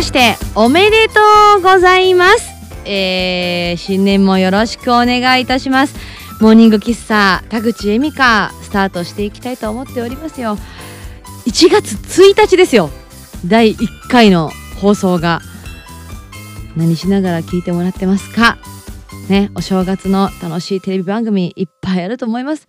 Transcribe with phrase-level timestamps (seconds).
[0.00, 1.20] ましておめでと
[1.58, 2.48] うございます。
[2.86, 5.94] えー、新年もよろしくお願いいたします。
[6.40, 10.56] モーニング喫茶田口恵美香スタートしていきたいと思っておりますよ。
[11.44, 12.88] 1月1日ですよ。
[13.44, 15.42] 第1回の放送が。
[16.76, 18.56] 何しながら聞いてもらってますか？
[19.28, 22.68] ねお正月の楽しいテレビ番組いっぱいあると思います。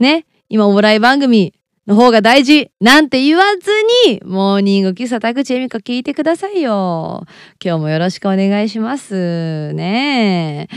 [0.00, 1.54] ね今お笑い番組
[1.86, 2.70] の方が大事。
[2.80, 3.70] なんて言わず
[4.06, 7.24] にモーニング喫茶田口恵美子聞いてくださいよ。
[7.62, 10.68] 今日もよろしくお願いしますね。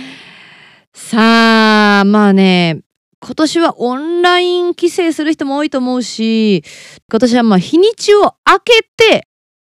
[0.94, 2.82] さあまあね
[3.22, 6.64] 今年はオンライン帰省する人も多いと思うし
[7.10, 9.28] 今年はまあ日にちを明けて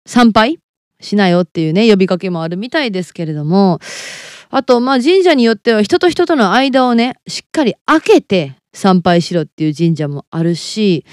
[0.06, 0.58] 参拝
[1.00, 3.78] しなよっていうね呼びかけもあるみたいですけれども。
[4.52, 11.04] あとまあ神社によっては人と人との間をねしっかり開けて参拝しろっていう神社もあるし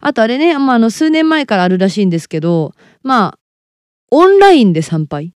[0.00, 3.38] あとあれね、まあ、あの数年前からあるらしいんですけどまあ
[4.10, 5.34] オンラインで参拝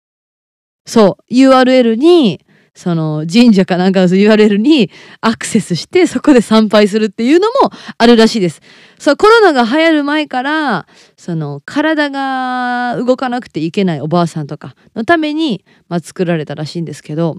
[0.87, 2.41] そう URL に
[2.77, 4.91] その神社かなんかの URL に
[5.23, 8.61] アクセスしてそこで参拝するっていうのもあるらしいです。
[8.99, 17.37] そうコロナが流行る前からその体が動かなくていけないおばあさんとかのために、まあ、作られたらしいんですけど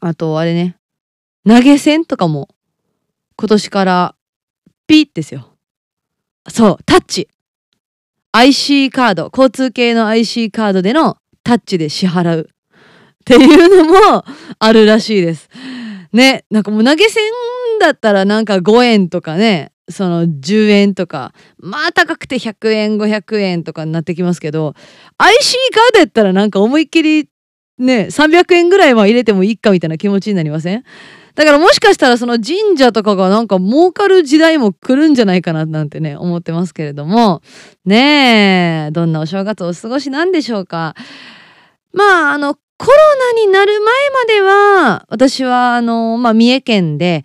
[0.00, 0.76] あとあれね
[1.46, 2.48] 投げ銭とかも
[3.42, 4.14] 今年から
[4.86, 5.48] ピッですよ。
[6.48, 7.28] そうタッチ
[8.30, 14.24] IC カード交通系の IC カードでのタッチで支払うっていうのも
[14.60, 15.48] あるらしいです。
[16.12, 17.24] ねなんかもう投げ銭
[17.80, 24.74] だったらなんか5円とかねその10円とかまあ高くて100円500円とかになってきますけど
[25.18, 27.28] IC カードやったらなんか思いっきり
[27.76, 30.84] ね300円ぐらいは入れてもいいかみたいな気持ちになりません？
[31.34, 37.42] だからもしかしたらその神社とかがなんか儲かる時代も来るんじゃないかななんてね思ってますけれども。
[37.84, 40.94] ねえどんなお正月お過ごしなんでしょうか。
[41.92, 42.92] まああのコロ
[43.34, 47.24] ナになる前までは私はあの、まあ、三重県で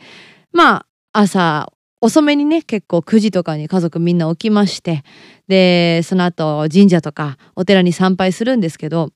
[0.51, 5.03] まあ朝遅めにね結構9時とかに家族みんな起きまして
[5.47, 9.09] でその後神社とかお寺に参拝するんですけど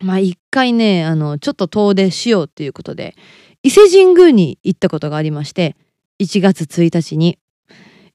[0.00, 3.14] まあ一回ねあのちょっと遠出しようっていうことで
[3.62, 5.76] 伊勢神宮に行ったことがありまして
[6.20, 7.38] 1月1日に。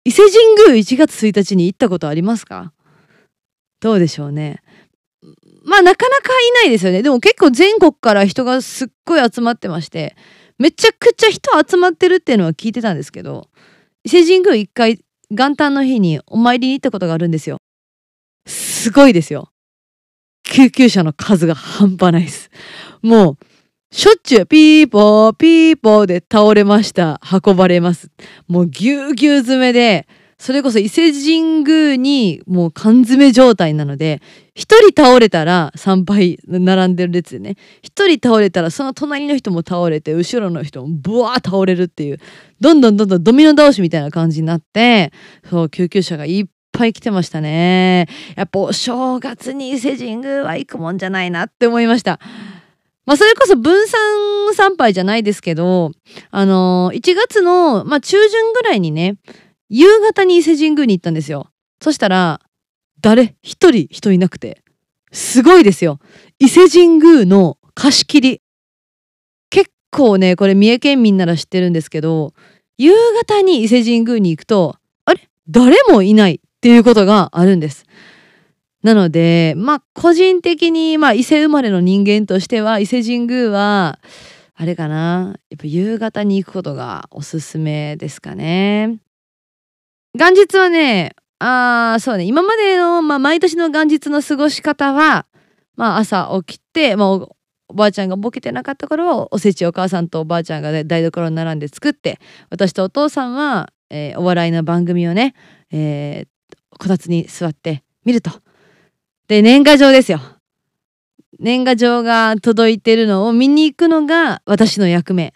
[0.06, 2.72] 伊勢神宮1月1日に行ったことありますか？
[3.82, 4.62] どうでしょうね。
[5.64, 7.02] まあなかなかいないですよね。
[7.02, 10.16] でも結構全国から人がすっごい集まってまして
[10.58, 13.50] めちゃくちゃ人集まってるっていうのは聞いてたんですけど
[14.06, 17.58] 伊勢神宮一回元旦の日にお参りに行ったことがあるんですよ。
[18.46, 19.52] すごいですよ。
[20.44, 22.50] 救急車の数が半端ないです。
[23.02, 23.38] もう
[23.90, 27.22] しょっちゅうピーポーピーポーで倒れました。
[27.46, 28.10] 運ばれます。
[28.48, 34.22] もうぎゅうぎゅう詰めでそれこそ伊勢神宮にもう缶詰状態なので
[34.54, 42.20] 一人倒れたら参拝並んでる列でね一人倒れたらその隣の人も倒れて後ろの人もブワー倒れるっていう
[42.60, 45.12] どんどんどんどんドミノ倒しみたいな感じになって
[45.50, 48.08] そう救急車がいっぱい来てましたね。
[48.36, 52.20] やっぱお正月に伊勢神宮は行くもんじゃないなって思いました。
[53.08, 53.98] まあ、それこそ分散
[54.54, 55.92] 参拝じゃないですけど、
[56.30, 59.16] あのー、1月の、まあ、中旬ぐらいにね、
[59.70, 61.48] 夕方に伊勢神宮に行ったんですよ。
[61.82, 62.42] そしたら、
[63.00, 63.36] 誰？
[63.42, 64.62] 一人人いなくて。
[65.14, 66.00] すごいですよ。
[66.40, 68.42] 伊勢神宮の貸し切り。
[69.50, 72.34] 結構ね、これ三重県民なら知ってるんですけど、
[72.78, 72.94] 夕
[73.26, 74.76] 方に伊勢神宮に行くと、
[75.06, 75.30] あれ？
[75.48, 77.86] 誰もいないっていうことがあるんです。
[78.88, 84.00] なので、まあ個人的に、まあ伊勢生まれの人間としては、伊勢神宮は、
[84.56, 89.00] あれかな、やっぱ夕方に行くことがおすすめですかね。
[90.14, 95.26] 元日はね、あ、そうね、今までの、まあ、毎年の元日の過ごし方は、
[95.76, 105.36] まあ、朝起きて、まあ、おばあちゃんがボケてなかった頃はおせちお母さんとおばあちゃんが台所に並んで作って私とお父さんは、えー、お笑いの番組をね、
[105.72, 108.32] えー、こたつに座って見ると。
[109.28, 110.20] で年賀状ですよ。
[111.40, 115.34] 年賀状が届いてるのを見に行くのが私の役目。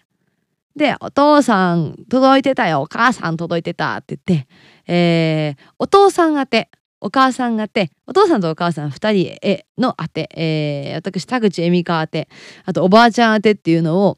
[0.76, 4.48] で、お父さん届いてたよ、お母さん届いてたって言って、
[4.88, 6.70] えー、お父さん宛て、
[7.02, 12.30] お母さん宛て、お父さんとお母さん2人への宛て、えー、私、田口恵美香宛て、
[12.64, 14.18] あとおばあちゃん宛てっていうのを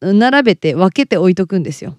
[0.00, 1.96] 並べて分けて置いとくんですよ。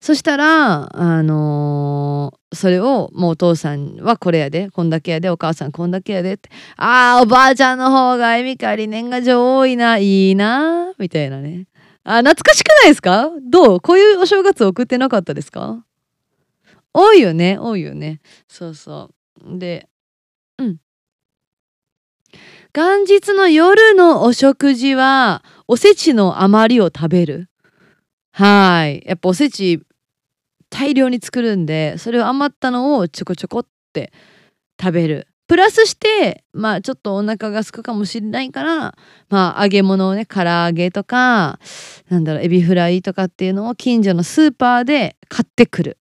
[0.00, 2.07] そしたら、あのー、
[2.52, 11.66] それをもうお父さんはこれやで、こんだけやで、お母さんこんだけやでって、ああ、おばあちゃんの方がエミカリ年賀状多いな、いいな、みたいなね。
[12.04, 13.30] あ、懐かしくないですか？
[13.42, 13.80] どう？
[13.80, 15.84] こういうお正月送ってなかったですか？
[16.94, 18.20] 多いよね、多いよね。
[18.48, 19.10] そうそ
[19.44, 19.58] う。
[19.58, 19.88] で、
[20.56, 20.76] うん。
[22.74, 27.48] 元日の夜のお食事はおせちの余りを食べる
[28.30, 29.82] はいやっぱおせち
[30.70, 34.12] 大量に作るんでそれを余ったのをちょこちょこって
[34.80, 35.28] 食べる。
[35.46, 38.94] プラスしてまあちょっとお腹が空くかもしれないから
[39.30, 41.58] まあ揚げ物をね唐揚げとか
[42.10, 45.98] なんだろうエビフライとかっていうのを近所のスーパーで買ってくる。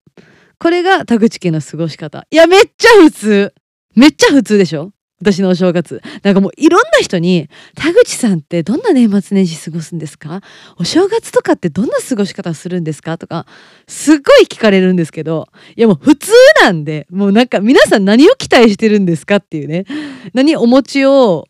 [0.60, 2.28] これが田口家の過ごし方。
[2.30, 3.54] いやめっちゃ普通。
[3.96, 4.92] めっちゃ普通でしょ？
[5.20, 6.02] 私のお正月。
[6.22, 10.42] なんかもういろんな人に、田口さんってどんな年末年始過ごすんですか？
[10.78, 13.18] お正月とかってどんな過ごし方するんですか？
[13.18, 13.48] とか、
[13.88, 16.32] すっごい聞かれるんですけど、いやもう普通
[16.62, 19.86] なんで、もうなんか皆さん何を期待してるんですかっていうね。
[20.34, 21.48] 何お餅を、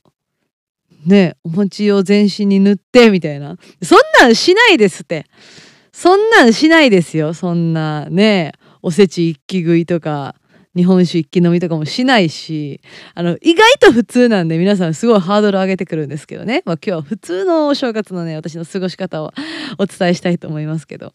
[1.05, 3.57] ね、お餅を全身に塗ってみたいな。
[3.83, 5.25] そんなんしないですって。
[5.91, 7.33] そんなんしないですよ。
[7.33, 10.35] そんなね、おせち一気食いとか。
[10.77, 12.79] 日本酒一気飲みとかもしないし
[13.15, 19.33] あの意外と普通なんで皆さんすごいハードル上げてくるんですけどね、まあ、今日は普通のお正月のね私の過ごし方を
[19.79, 21.13] お伝えしたいと思いますけど。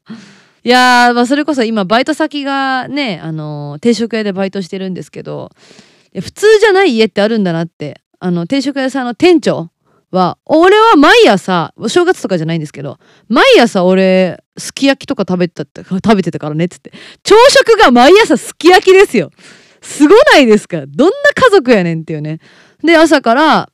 [0.65, 5.51] いやー、まあ、それこそ今バイト先がね、あの、定食屋でバイトしてるんですけど
[6.15, 9.72] 普通じゃない家ってあるんだなってあの定食屋さんの店長
[10.13, 12.99] は俺は毎朝お正月とかじゃないんですけど
[13.29, 16.93] 毎朝俺すき焼きとか食べた食べてたからねっつって
[17.23, 19.31] 朝食が毎朝すき焼きですよ。
[19.81, 20.85] すごないですか？
[20.87, 22.39] どんな家族やねんっていうね。
[22.85, 23.71] で朝から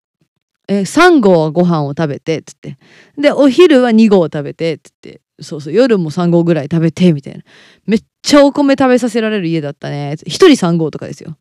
[0.69, 2.79] え3合ご飯を食べてっつって
[3.19, 7.43] でお昼は2合食べてっつってそうそう夜も3合ぐらい食べてみたいな。
[7.87, 11.37] めっちゃお米食べさせられる家だったね1人3合とかですよ。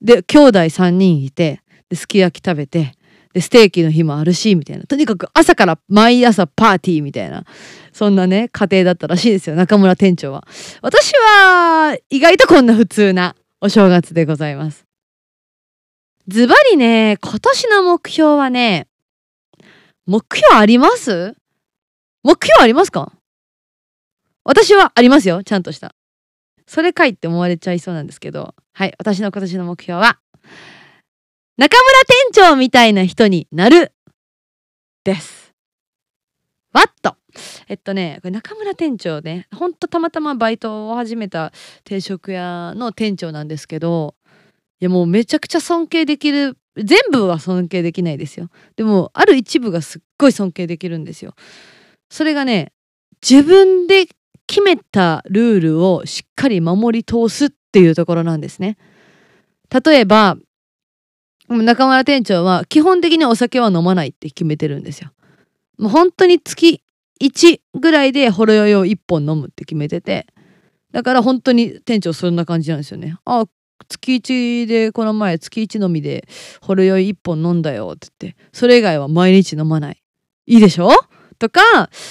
[0.00, 1.60] で兄弟3人いて
[1.92, 2.92] すき焼き食べて
[3.34, 4.86] でステーキの日もあるしみたいな。
[4.86, 7.44] とにかく朝から毎朝パーティーみたいな。
[7.92, 10.46] そんなね家庭だったらしいですよ中村店長は。
[10.80, 14.84] 私は意外とこんな普通なお正月でございます。
[16.28, 18.86] ズバリね今年の目標はね
[20.06, 21.34] 目標あります？
[22.22, 23.12] 目標ありますか？
[24.44, 25.94] 私はありますよちゃんとした。
[26.66, 28.54] それかいって思われちゃいそうなんですけど。
[28.72, 30.18] はい私の今年の目標は
[31.56, 32.00] 中村
[32.32, 33.92] 店長みたいな人になる
[35.04, 35.54] です。
[36.72, 37.16] わっと
[37.68, 41.52] えっとね、これ中村店長ね、ほんとたまたまバイトを始めた
[41.84, 44.16] 定食屋の店長なんですけど、
[44.80, 48.50] いやもうめちゃくちゃ尊敬できる、全部は尊敬できないですよ。
[48.74, 51.34] でも、ある一部がすっごい尊敬できるんですよ。
[52.10, 52.72] それがね、
[53.22, 54.06] 自分で
[54.48, 58.76] 決めたルールをしっかり守り通すっていうところなんですね。
[59.70, 60.36] 例えば、
[61.48, 65.10] 中村店長は基本的にお酒は飲まないって決めてるんですよ。
[65.78, 66.82] もう本当に月
[67.20, 70.26] 1ぐらいでほろ酔いを1本飲むって決めてて
[70.92, 73.16] だから本当に店長そんな感じなんですよね。
[73.24, 73.46] あ
[73.88, 76.26] 月1でこの前月1飲みで
[76.60, 80.02] ほろ酔い1本飲んだよって言ってそれ以外は毎日飲まない。
[80.46, 80.90] いいでしょ？
[81.38, 81.60] とか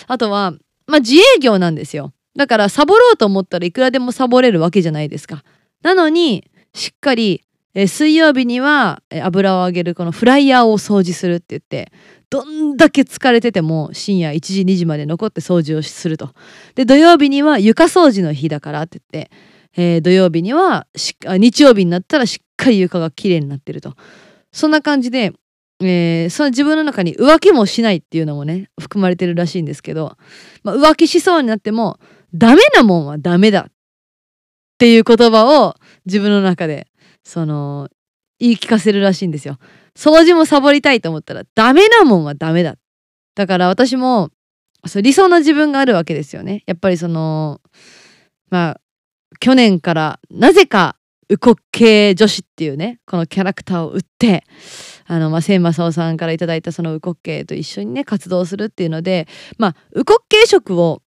[0.07, 0.51] あとは
[0.85, 2.13] まあ自営業なんですよ。
[2.35, 5.44] だからサボろうと思ったらいくらでもサボれるわけじゃないですか。
[5.81, 7.44] なのにしっかり
[7.75, 11.92] えー、水曜日には、油を揚げるこのフライヤーを掃除するって言って
[12.30, 16.33] どんだけ疲れてても深夜1時2時まで残って掃除をすると。
[16.73, 19.31] で土曜日には床掃除の日だからって言って、
[19.77, 23.94] えー、土曜日には日曜日になったらしっかり床がきれいになってると。
[24.51, 25.33] そんな感じで、
[25.80, 30.18] えー、その自分の中に浮気もしないっていうのもね含まれてるらしいんですけど、
[30.63, 31.99] まあ、浮気しそうになっても
[32.33, 33.71] ダメなもんはダメだっ
[34.80, 35.75] ていう言葉を
[36.06, 36.87] 自分の中で
[37.23, 37.89] その
[38.39, 39.57] 言い聞かせるらしいんですよ。
[39.95, 42.75] 掃除もサボりたいと思ったらダメなもんはダメだ。
[43.35, 44.30] だから私も
[44.85, 46.63] そ理想の自分があるわけですよね。
[46.65, 47.61] やっぱりその
[48.49, 48.81] まあ
[49.39, 50.97] 去年からなぜか
[51.30, 54.44] ウコッケ女子っていうねこのキャラクターを売って
[55.06, 59.27] あの、まあ、千正夫さんから頂いたそのウコッケと一緒にね活動するっていうので
[59.57, 61.01] まあウコッケ色を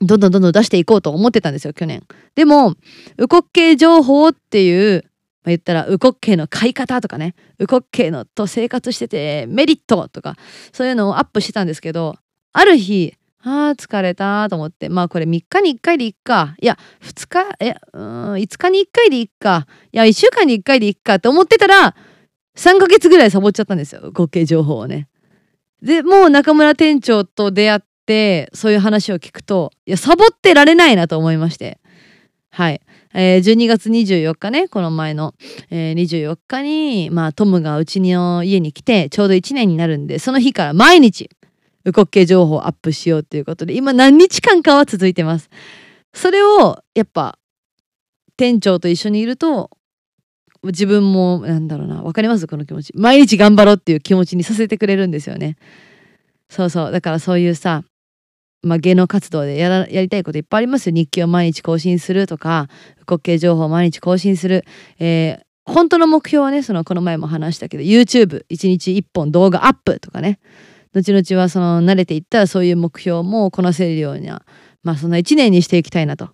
[0.00, 2.02] どんどんどんどん出していこうと思ってたんですよ去年。
[2.34, 2.74] でも
[3.18, 5.04] ウコッケ情報っていう
[5.44, 7.34] まあ、言ったらウコッケイの買い方とかね。
[7.58, 10.36] ウコッケイのと生活しててメリットとか
[10.72, 12.16] そういうのをアップしてたんですけど
[12.52, 16.54] ある日あー疲れたと思ってまあこれ3日に1回でいっか。
[16.60, 19.66] いや2日えうん5日に1回でいっか。
[19.92, 21.96] いや1週間に1回でいっかって思ってたら
[22.56, 24.02] 3ヶ月ぐらいサボっちゃったんですよ。
[24.02, 25.08] ウコッケイ情報をね。
[25.82, 31.80] でもう中村店長と出会ってそういう話を聞くといやサボってられないなと思いまして。
[32.50, 32.80] はい。
[33.14, 35.34] えー、12月24日ねこの前の、
[35.70, 41.30] えー、24日に、まあ、トムがうちの家に来てちょうど1年になるんでその日から毎日
[41.84, 45.50] ウコッケ情報をアップしようということで今何日間かは続いてます。
[46.14, 47.38] それをやっぱ
[48.36, 49.70] 店長と一緒にいると
[50.62, 52.46] 自分もなんだろうなわかります？
[52.46, 52.92] この気持ち。
[52.94, 55.56] 毎日頑張ろうっていう気持ちにさせてくれるんですよね。
[56.48, 56.92] そうそう。
[56.92, 57.82] だからそういうさ
[58.62, 62.68] まあ、芸能活動でやらやりたいこといっぱいありますよ日記を毎日更新するとか
[63.08, 64.64] 滑稽情報を毎日更新する、
[65.00, 70.38] えー、本当の目標はねそのこの前も話したけど YouTube1 日1本動画アップとかね
[70.94, 74.42] 後々はその慣れていったらそういう目標もこなせるようには
[74.82, 76.30] まあそんな1年にしていきたいなと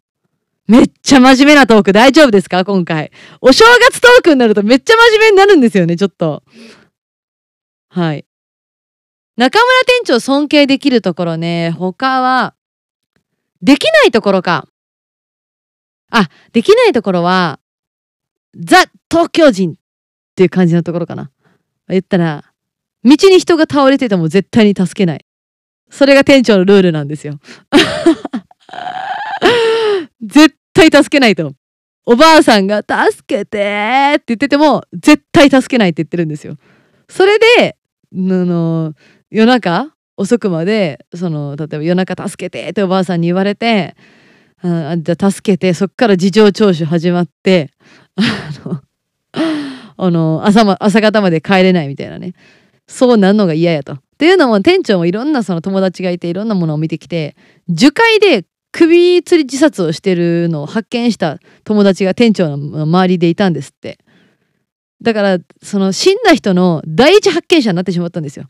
[0.69, 3.11] めっちゃ真面目なトーク大丈夫ですか今回。
[3.41, 6.43] お正月トークになるとめっちゃ真面目になるんですよね、ちょっと。
[7.89, 8.27] はい。
[9.39, 12.55] 中村店長尊敬できるところね、他は、
[13.63, 14.67] できないところか。
[16.11, 17.61] あ、できないところは、
[18.57, 18.79] ザ・
[19.09, 19.77] 東京人っ
[20.35, 21.31] ていう感じのところかな。
[21.89, 22.47] 言ったら、
[23.05, 25.25] 道に人が倒れてても絶対に助けない。
[25.89, 27.39] それが店長のルールなんですよ。
[30.21, 31.53] 絶対助けないと。
[32.05, 36.57] おばあさんが助けてって言ってても絶対助けないって言ってるんですよ。
[37.09, 37.77] それで、
[38.13, 38.95] あの、
[39.31, 43.97] 夜中遅くまで、その、例えば夜中助けてっておばあさんに言われて、
[44.63, 47.71] あじゃあ助けて、そっから事情聴取始まって、
[48.17, 48.23] あ
[48.65, 48.83] の、
[49.97, 50.43] あの
[50.81, 52.35] 朝、方まで帰れないみたいなね。
[52.87, 53.93] そうなんのが嫌やと。
[53.93, 57.37] っていうのも店長もいろんなその友達がいていろんなものを見てきて
[57.69, 63.99] 樹海で首吊り自殺をしてるのを発見した友達が店長の周りでいたんですって
[65.01, 68.47] だからその死んだ人の第一発見者になってしまったんですよ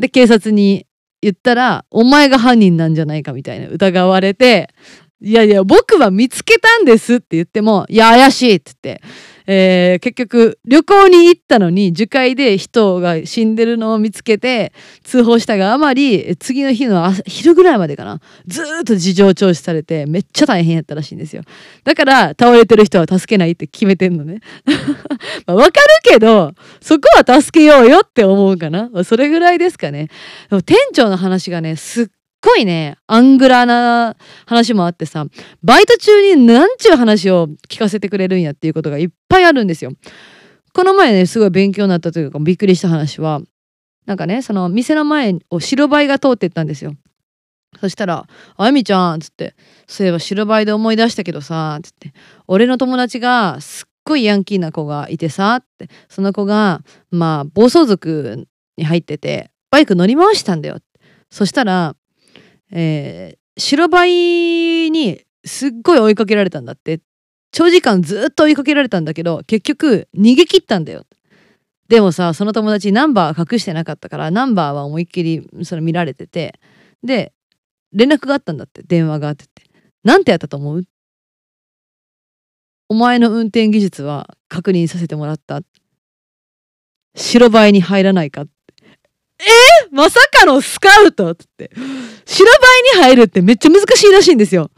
[0.00, 0.86] で警察に
[1.22, 4.70] 言ったらお前が犯人なんじゃないかみたいな疑われて
[5.20, 9.02] いやいや僕は見つけたんですって言ってもいや怪しいって言って
[9.52, 18.20] えー、結局旅行に行ったのに樹海で人が死んでるのを見つけて通報したがあまり次の日の昼ぐらいまでかな。
[18.46, 21.42] ずっと事情聴取されてめっちゃ大変やったらしいんですよ。
[21.82, 24.38] だから倒れてる人は助けないって決めてんのね。
[25.46, 28.88] まあ分かるけどそこは助けようよって思うかな。
[29.02, 30.10] それぐらいですかね。
[30.48, 32.06] でも店長の話がねすっ
[32.42, 34.16] ごいね、アングラな
[34.46, 35.26] 話もあってさ、
[35.62, 39.92] バイト中になんちゅう話を聞かせてくれるんやっていうことがいっぱいあるんですよ。
[40.72, 43.40] この前ね、すごい勉強になったというか、びっくりした話は、
[44.06, 46.94] なんかね、その店の前を白バイが通ってったんですよ。
[47.80, 49.54] そしたら、あゆみちゃん、つって、
[49.86, 52.12] そういえば白バイで思い出したけどさ、つって、
[52.48, 60.78] 俺の友達がすっごいヤンキーな子がいてさ、って、その子が、まあ、暴走族に入ってて、バイク乗り回したんだよ。
[61.30, 61.94] そしたら、
[62.72, 67.00] えー、白バイにすっごい追いかけられたんだって。
[67.52, 71.04] 長時間ずっと追いかけられたんだけど結局逃げ切ったんだよ。
[71.88, 76.60] でもさその友達ナンバー隠してなかったからナンバーは思いっきりそれ見られてて。
[77.02, 77.32] で
[77.92, 79.64] 連絡があったんだって電話があってって。
[80.04, 80.84] なんてやったと思う？
[82.88, 85.60] お前の運転技術は確認させてもらった。
[87.16, 88.52] 白バイに入らないかって。
[89.40, 89.92] え？
[89.92, 91.70] ー、まさかのスカウトって。
[92.26, 92.52] 白バ
[92.96, 94.70] イに入るってめっちゃ難しいらしいんですよ。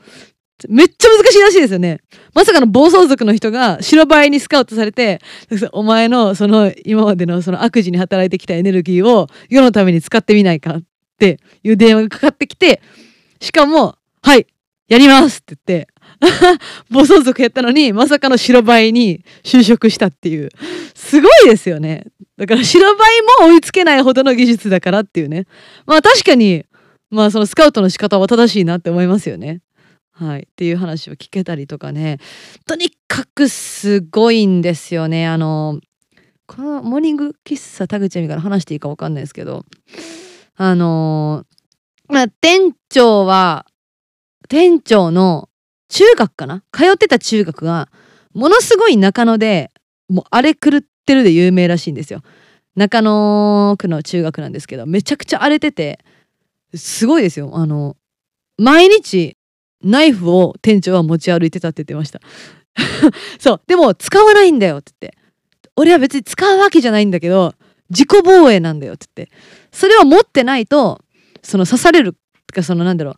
[0.69, 2.01] めっちゃ難しいらしいですよね。
[2.35, 5.21] まさかの暴走族の人が白バイにスカウトされて、
[5.73, 10.83] お前のその今までのその悪事に働いてきたエネルギーを世のために使ってみないかっ
[11.19, 12.81] ていう電話がかかってきて、
[13.41, 14.47] しかも、はい、
[14.87, 15.92] やりますって言って、
[16.91, 20.51] 暴走族やったのに、まさかの白バイに就職したっていう。
[20.95, 22.07] すごいですよね。
[22.37, 25.47] だから白バイも追いつけないほどの技術だからっていうね。
[25.87, 26.65] まあ確かに、
[27.11, 29.61] まあそのスカウトの仕方は正しいなって思いますよね。
[30.13, 30.43] はい。
[30.43, 32.19] っていう話を聞けたりとかね。
[32.67, 35.27] とにかくすごいんですよね。
[35.27, 35.81] あの、
[36.47, 39.65] このモーニング喫茶田口恵美から話していいか分かんないですけど、
[40.55, 41.45] あの
[42.09, 43.67] まあ店長は、
[44.49, 45.49] 店長の
[45.93, 46.63] 中学かな？
[46.73, 47.91] 通ってた中学が、
[48.33, 49.71] ものすごい中野で、
[50.09, 52.23] もうあれ狂ってるで有名らしいんですよ。
[52.77, 55.99] 中野区の中学なんですけど、めちゃくちゃ荒れてて、
[56.75, 57.51] すごいですよ。
[57.53, 57.97] あの、
[58.57, 59.37] 毎日
[59.85, 62.21] ナイフを店長は持ち歩いてたって言ってました。
[63.39, 63.61] そう。
[63.67, 65.19] でも使わないんだよって言って。
[65.77, 67.55] 俺は別に使うわけじゃないんだけど、
[67.91, 69.35] 自己防衛なんだよって言って。
[69.73, 71.03] それを持ってないと、
[71.43, 72.17] その刺される、
[72.51, 73.17] かそのなんだろう、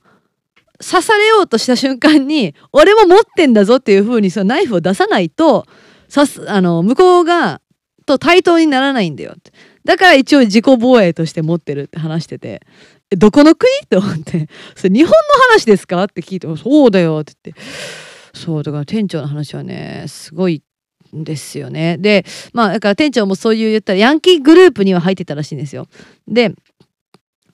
[0.81, 5.66] 刺されようとした瞬間に、俺も持ってんだぞっていう風にそのナイフを出さないと、
[6.12, 7.61] 刺す、あの、向こうが、
[8.07, 9.52] と対等にならないんだよって。
[9.85, 12.61] だから一応自己防衛として持ってるって話してて、
[13.11, 13.71] どこの国？
[13.85, 15.14] って思って、それ日本の
[15.52, 16.04] 話ですか？
[16.04, 17.62] って聞いて、そうだよって言って。
[18.35, 20.62] そう、だから店長の話はね、すごい
[21.16, 21.97] んですよね。
[21.99, 25.87] で、まあ、だから店長もそういう言ったら、ヤンキーグループには入ってたらしいんですよ。
[26.28, 26.54] で、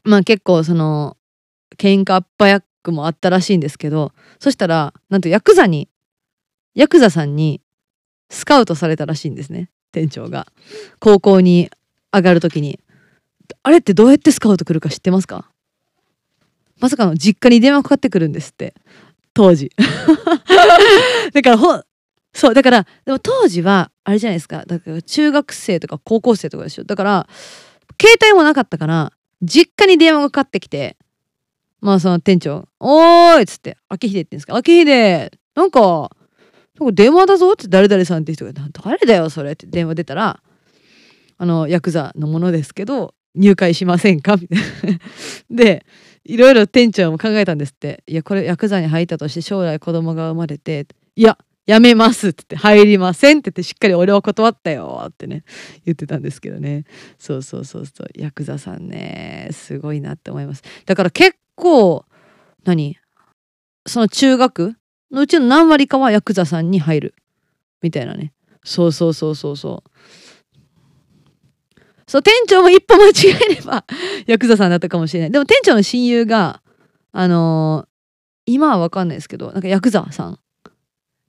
[0.02, 1.16] まあ結構その、
[1.76, 5.88] 喧嘩っ早くもあったらしいんですけど、そしたら、なんとヤクザに、
[6.75, 7.60] ヤクザさんに、
[8.30, 10.46] スカウトされたらしいんですね店長が。
[11.00, 11.70] 高校に
[12.12, 12.78] 上がる時に。
[13.62, 15.50] あれってどうやってスカウト来るか知ってますか？
[16.78, 18.75] まさかの実家に電話かかってくるんですって。
[19.34, 19.72] 当時。
[21.32, 21.82] だからほ
[22.32, 24.64] そうだからでも当時はあれじゃないですか。
[24.64, 26.84] だから中学生とか高校生とかでしょ。
[26.84, 27.28] だから
[28.00, 30.96] 携帯もなかったから実家に電話がかかってきて
[31.80, 34.56] まあその店長「おーい!」っつって「秋秀って言うんですか？
[34.56, 36.10] 秋秀なんか
[36.78, 38.52] なんか電話だぞ」って誰々さんって人が
[38.84, 40.42] 「誰だよそれ」って電話出たら
[41.38, 44.37] あのヤクザのものですけど入会しませんか？
[44.37, 44.99] みたいな。
[45.50, 45.87] で
[46.25, 48.02] いろいろ店長も考えたんですって。
[48.06, 55.44] いやこれヤクザに入ったとして将来子供が生まれていややめますって言って入りませんって言ってしっかり俺は断ったよってね
[55.87, 56.84] 言ってたんですけどね。
[57.18, 58.08] そうそうそうそう。
[58.16, 60.62] ヤクザさんねすごいなって思います。
[60.84, 62.04] だから結構
[62.64, 62.96] 何？
[63.86, 64.76] その中学
[65.12, 67.14] のうちの何割かはヤクザさんに入る。
[67.82, 68.32] みたいなね。
[68.64, 69.90] そうそうそうそうそう。
[72.06, 73.84] そう店長も一歩間違えれば
[74.26, 75.30] ヤクザさんだったかもしれない。
[75.30, 76.60] でも店長の親友が
[77.12, 77.88] あのー、
[78.46, 80.38] 今は分かんないですけどなんかヤクザさん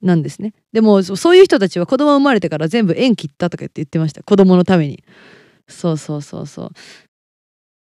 [0.02, 0.54] なんですね。
[0.72, 4.24] でもそういう人たちは子供生まれてから全部縁切ったとか言って言ってました。
[4.24, 5.04] 子供のために。
[5.68, 6.70] そうそうそうそう。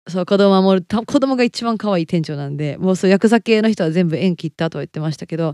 [0.07, 5.53] そう子供守る子供が一番可愛い店長なんでもうそうヤクザ系の人は全部縁切ったとは言ってましたけど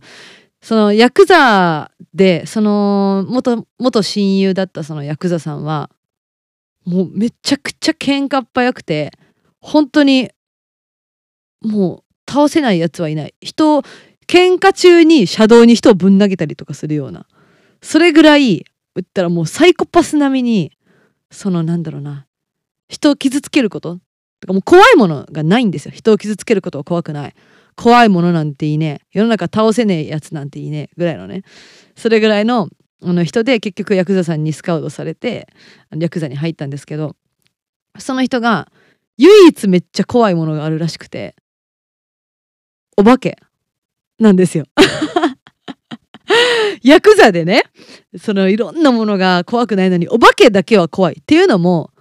[0.62, 5.90] そのヤクザでその元元親友だったそのヤクザさんは
[6.86, 9.12] もうめちゃくちゃ喧嘩っ早くて
[9.60, 10.30] 本当に
[11.62, 13.34] もう倒せないやつはいない。
[13.42, 13.84] 人を
[14.28, 17.26] 喧嘩中に車道に人をぶん投げたりとかするような
[17.82, 20.72] それぐらい言ったらもうサイコパス並みに
[21.32, 22.26] そのなんだろうな
[22.88, 24.00] 人を傷つけること
[24.44, 25.92] とかもう怖いものがないんですよ。
[25.92, 27.34] 人を傷つけることは怖くない。
[27.76, 29.02] 怖いものなんていいね。
[29.12, 30.90] 世の中倒せねえやつなんていいね。
[30.98, 31.44] ぐらいのね。
[31.96, 32.70] それぐらいの
[33.02, 35.48] あの人で結局ヤクザさんにスカウトされて
[35.98, 37.18] ヤクザに入ったんですけど
[38.00, 38.72] その人が
[39.18, 41.36] 唯一めっちゃ怖いものがあるらしくて
[42.98, 43.38] お化け
[44.20, 44.66] なんですよ。
[46.82, 47.64] ヤクザでね
[48.18, 51.92] そのいろんなものが怖くないのにお化けだけは怖いっていうのも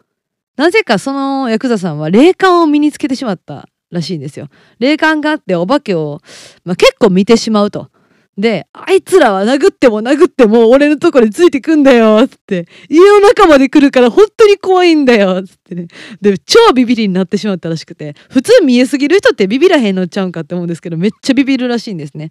[0.62, 4.46] なぜかそのヤクザさんは霊感を身につけてしまったらしいんですよ。
[4.79, 6.20] 霊感があってお化けを、
[6.64, 7.90] まあ、結構見てしまうと。
[8.38, 12.68] で、あいつらは殴っても殴っても俺のとこについてくんだよ、つって。
[12.88, 15.88] 家の中まで来るから本当に怖いんだよ、つってね。
[16.20, 22.31] で、超ビビりになってしまったらしくて、普通見えすぎる人ってビビらへんのちゃうんかって思うんですけど、めっちゃビビるらしいんですね。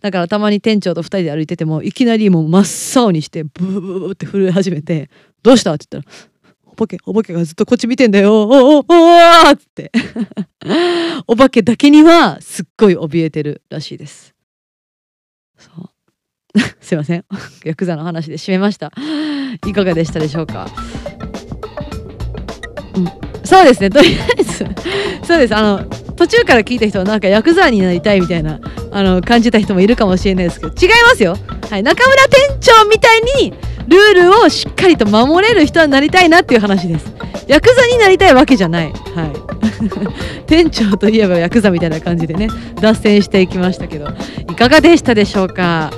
[0.00, 2.60] だからたまに店長と2人で歩いててもいきなりもう真
[3.00, 5.10] っ青にしてブーブーって震え始めて
[5.42, 6.16] 「どうした?」って言ったら
[6.76, 8.42] 「化けお化けがずっとこっち見てんだよ。
[8.42, 9.90] おおおおっ!」って。
[11.26, 14.34] お化けだけにはすっごい怯えてるらしいです。
[15.58, 15.90] そう。
[16.80, 17.24] すいません。
[17.64, 18.92] ヤクザの話で締めました。
[19.66, 20.68] いかがでしたでしょうか？
[22.94, 23.10] うん。
[23.44, 23.90] そうですね。
[23.90, 24.66] とりあえず。
[25.24, 25.54] そうです。
[25.56, 25.84] あの
[26.16, 28.58] 途中から聞いた人はなんかヤクザになりたいみたいな
[28.90, 31.36] あの感じた人もいるかもしれないですけど違いますよ、
[31.68, 33.52] はい、中村店長みたいに
[33.86, 37.06] ルールをしっかりと守れる人になりたいなっていう話です。
[37.46, 38.92] ヤクザになりたいわけじゃない。
[39.14, 39.46] はい。
[40.46, 42.48] 店長といえばヤクザみたいな感じでね
[42.80, 44.08] 脱線していきましたけど
[44.50, 45.90] いかがでしたでしょうか？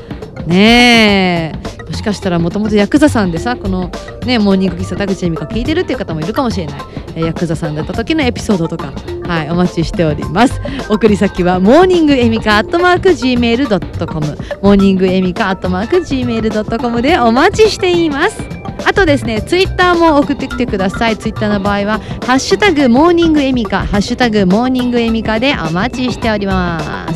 [0.47, 1.78] ねえ。
[1.89, 3.91] もしかしたらもともとヤクザさんでさこの
[4.27, 6.81] ねモーニング喫茶田口恵美香聞いてるっていう方もいるかもしれない、
[7.17, 8.93] えヤクザさんだった時のエピソードとか
[9.27, 10.61] はいお待ちしております。
[10.89, 14.27] 送り先はモーニングエミカアットマーク Gmail.com
[14.63, 18.43] モーニングエミカアットマーク Gmail.com でお待ちしています。
[18.87, 21.17] あとですねツイッターも送ってきてください。
[21.17, 27.08] ツイッターの場合はハッシュタグモーニングエミカハッシュタグモーニングエミカでお待ちしております。